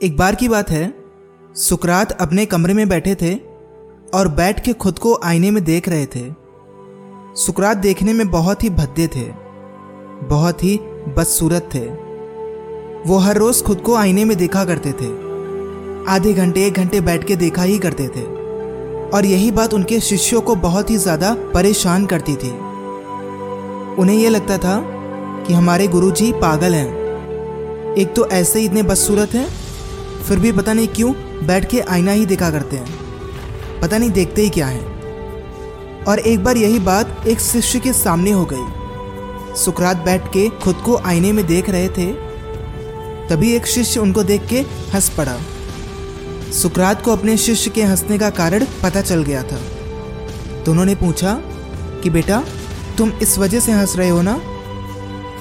एक 0.00 0.16
बार 0.16 0.34
की 0.34 0.48
बात 0.48 0.70
है। 0.70 0.92
सुकरात 1.56 2.12
अपने 2.12 2.44
कमरे 2.46 2.74
में 2.74 2.88
बैठे 2.88 3.14
थे 3.14 3.34
और 4.14 4.28
बैठ 4.28 4.60
के 4.64 4.72
खुद 4.72 4.98
को 4.98 5.18
आईने 5.24 5.50
में 5.50 5.62
देख 5.64 5.88
रहे 5.88 6.06
थे। 6.06 6.22
सुकरात 7.36 7.76
देखने 7.76 8.12
में 8.12 8.30
बहुत 8.30 8.64
ही 8.64 8.70
भद्दे 8.70 9.06
थे, 9.06 9.24
बहुत 10.28 10.64
ही 10.64 10.78
बदसूरत 11.08 11.68
थे। 11.74 11.84
वो 13.08 13.18
हर 13.18 13.36
रोज 13.36 13.62
खुद 13.62 13.80
को 13.80 13.94
आईने 13.94 14.24
में 14.24 14.36
देखा 14.36 14.64
करते 14.64 14.92
थे, 14.92 15.10
आधे 16.10 16.32
घंटे, 16.34 16.66
एक 16.66 16.74
घंटे 16.74 17.00
बैठ 17.00 17.24
के 17.24 17.36
देखा 17.36 17.62
ही 17.62 17.78
करते 17.78 18.08
थे। 18.08 18.24
और 19.08 19.26
यही 19.26 19.50
बात 19.50 19.74
उनके 19.74 20.00
शिष्यों 20.00 20.40
को 20.40 20.54
बहुत 20.62 20.90
ही 20.90 20.96
ज़्यादा 20.98 21.36
परेशान 21.54 22.06
करती 22.06 22.36
थी। 22.36 22.56
उन्हें 23.96 24.16
यह 24.16 24.30
लगता 24.30 24.58
था 24.58 24.82
कि 25.46 25.52
हमारे 25.52 25.88
गुरुजी 25.88 26.32
पागल 26.32 26.74
हैं। 26.74 27.94
एक 27.94 28.14
तो 28.16 28.28
ऐसे 28.28 28.58
ही 28.58 28.66
इतने 28.66 28.82
बदसूरत 28.82 29.34
हैं 29.34 29.48
फिर 30.28 30.38
भी 30.38 30.52
पता 30.52 30.72
नहीं 30.72 30.88
क्यों 30.88 31.12
बैठ 31.46 31.70
के 31.70 31.80
आईना 31.80 32.12
ही 32.12 32.26
देखा 32.26 32.50
करते 32.50 32.76
हैं। 32.76 32.98
पता 33.80 33.98
नहीं 33.98 34.10
देखते 34.10 34.42
ही 34.42 34.50
क्या 34.50 34.66
है। 34.66 34.80
और 36.08 36.18
एक 36.18 36.44
बार 36.44 36.56
यही 36.56 36.78
बात 36.78 37.24
एक 37.28 37.40
शिष्य 37.40 37.80
के 37.80 37.92
सामने 37.92 38.30
हो 38.30 38.48
गई। 38.52 38.78
सुकरात 39.56 39.96
बैठ 39.96 40.26
के 40.26 40.48
खुद 40.48 40.76
को 40.76 40.96
आईने 40.96 41.32
में 41.32 41.46
देख 41.46 41.70
रहे 41.70 41.88
थे। 41.88 42.12
तभी 43.28 43.52
एक 43.52 43.66
शिष्य 43.66 44.00
उनको 44.00 44.22
देख 44.22 44.46
के 44.46 44.60
हंस 44.94 45.08
पड़ा। 45.08 45.38
सुकरात 46.52 47.04
को 47.04 47.12
अपने 47.12 47.36
शिष्य 47.36 47.70
के 47.70 47.82
हंसने 47.82 48.18
का 48.18 48.30
कारण 48.30 48.64
पता 48.82 49.00
चल 49.00 49.22
गया 49.22 49.42
था। 49.42 49.56
तो 50.62 50.70
उन्होंने 50.70 50.94
पूछा 50.94 51.34
कि 52.02 52.10
बेटा, 52.10 52.44
तुम 52.98 53.12
इस 53.22 53.38
वजह 53.38 53.60
से 53.60 53.72
हंस 53.72 53.96
रहे 53.96 54.08
हो 54.08 54.22
ना? 54.22 54.40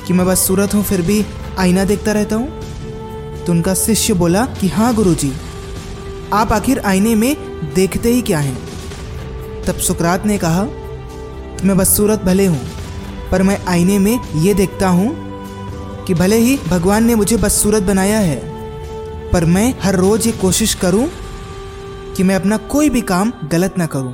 कि 0.07 0.13
मैं 0.13 0.27
बस 0.27 0.47
सूरत 0.47 0.73
हूँ, 0.73 0.83
फिर 0.83 1.01
भी 1.01 1.25
आईना 1.57 1.83
देखता 1.83 2.11
रहता 2.11 2.35
हूँ? 2.35 2.56
तो 3.47 3.53
उनका 3.53 3.73
शिष्य 3.73 4.13
बोला 4.13 4.45
कि 4.53 4.67
हाँ 4.67 4.93
गुरुजी। 4.95 5.31
आप 6.33 6.51
आखिर 6.51 6.79
आईने 6.79 7.13
में 7.15 7.35
देखते 7.75 8.09
ही 8.09 8.21
क्या 8.21 8.39
हैं? 8.39 8.57
तब 9.65 9.77
सुकरात 9.77 10.25
ने 10.25 10.37
कहा, 10.37 10.63
मैं 11.63 11.77
बदसूरत 11.77 12.23
भले 12.23 12.45
हूँ, 12.45 12.59
पर 13.31 13.43
मैं 13.43 13.57
आईने 13.65 13.97
में 13.99 14.19
ये 14.35 14.53
देखता 14.53 14.89
हूँ 14.89 15.15
कि 16.05 16.13
भले 16.13 16.37
ही 16.37 16.57
भगवान 16.67 17.05
ने 17.05 17.15
मुझे 17.15 17.37
बदसूरत 17.37 17.83
बनाया 17.83 18.19
है, 18.19 18.37
पर 19.31 19.45
मैं 19.45 19.73
हर 19.83 19.95
रोज़ 19.95 20.27
ये 20.27 20.31
कोशिश 20.41 20.73
करूँ 20.73 21.07
कि 22.17 22.23
मैं 22.23 22.35
अपना 22.35 22.57
कोई 22.67 22.89
भी 22.89 23.01
काम 23.05 23.33
गलत 23.51 23.77
ना 23.77 23.85
करूँ। 23.85 24.13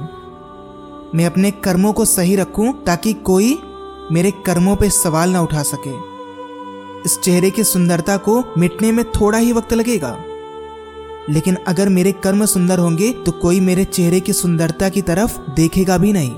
मैं 1.16 1.26
अपने 1.26 1.52
कर्मों 1.64 1.94
को 1.94 2.06
सही 2.06 2.36
रखूँ 2.36 2.74
ताकि 2.86 3.14
कोई 3.14 3.58
मेरे 4.12 4.32
कर्मों 4.46 4.76
पे 4.76 4.90
सवाल 4.94 5.30
ना 5.30 5.42
उठा 5.42 5.64
सके। 5.64 6.13
इस 7.06 7.20
चेहरे 7.20 7.52
की 7.52 7.64
सुंदरता 7.64 8.18
को 8.18 8.44
मिटने 8.58 8.92
में 8.92 9.12
थोड़ा 9.12 9.38
ही 9.38 9.52
वक्त 9.54 9.74
लगेगा। 9.74 10.18
लेकिन 11.30 11.58
अगर 11.68 11.90
मेरे 11.90 12.12
कर्म 12.12 12.46
सुंदर 12.46 12.80
होंगे 12.80 13.12
तो 13.12 13.32
कोई 13.32 13.60
मेरे 13.60 13.86
चेहरे 13.86 14.20
की 14.20 14.34
सुंदरता 14.34 14.90
की 14.90 15.02
तरफ़ 15.02 15.52
देखेगा 15.52 15.98
भी 15.98 16.14
नहीं। 16.14 16.32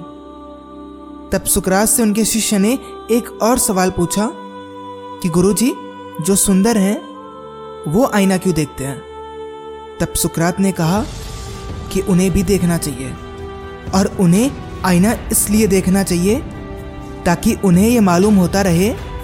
तब 1.29 1.43
सुकरात 1.45 1.89
से 1.89 2.01
उनके 2.01 2.25
शिष्य 2.25 2.57
ने 2.57 2.79
एक 3.11 3.39
और 3.41 3.57
सवाल 3.57 3.91
पूछा 3.91 4.31
कि, 5.21 5.29
गुरुजी, 5.29 5.73
जो 6.21 6.35
सुंदर 6.35 6.77
हैं, 6.77 7.01
वो 7.91 8.11
आईना 8.13 8.37
क्यों 8.37 8.55
देखते 8.55 8.83
हैं? 8.83 9.01
तब 9.99 10.13
सुकरात 10.13 10.59
ने 10.59 10.71
कहा 10.71 11.05
कि 11.93 12.01
उन्हें 12.01 12.31
भी 12.31 12.43
देखना 12.43 12.77
चाहिए 12.77 13.13
और 13.95 14.17
उन्हें 14.19 14.51
आईना 14.85 15.13
इसलिए 15.31 15.67
देखना 15.67 16.03
चाहिए 16.03 16.39
ताकि 17.25 17.57
उन्हें 17.65 17.89
यह 17.89 18.01
मालूम 18.01 18.35
होता 18.35 18.61
रहे 18.61 19.14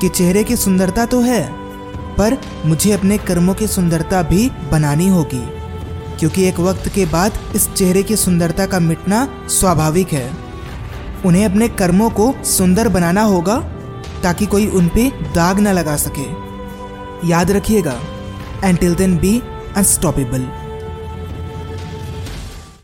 कि 0.00 0.08
चेहरे 0.08 0.44
की 0.44 0.56
सुंदरता 0.56 1.06
तो 1.06 1.20
है, 1.20 1.42
पर 2.16 2.36
मुझे 2.66 2.92
अपने 2.92 3.18
कर्मों 3.18 3.54
की 3.54 3.66
सुंदरता 3.66 4.22
भी 4.22 4.50
बनानी 4.72 5.08
होगी, 5.08 5.44
क्योंकि 6.18 6.44
एक 6.44 6.60
वक्त 6.60 6.88
के 6.88 7.06
बाद 7.06 7.38
इस 7.54 7.68
चेहरे 7.72 8.02
की 8.02 8.16
सुंदरता 8.16 8.66
का 8.66 8.80
मिटना 8.80 9.26
स्वाभाविक 9.48 10.12
है। 10.12 10.30
उन्हें 11.26 11.44
अपने 11.44 11.68
कर्मों 11.68 12.10
को 12.10 12.32
सुंदर 12.44 12.88
बनाना 12.88 13.22
होगा, 13.22 13.56
ताकि 14.22 14.46
कोई 14.46 14.66
उन 14.66 14.88
पर 14.88 15.32
दाग 15.34 15.60
न 15.60 15.68
लगा 15.68 15.96
सके। 15.96 17.28
याद 17.28 17.50
रखिएगा 17.50 17.98
एंटिल 18.64 18.94
देन 18.94 19.16
बी 19.18 19.40
अनस्टॉपेबल 19.76 20.48